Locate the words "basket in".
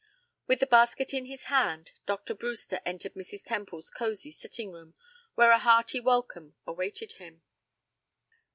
0.65-1.25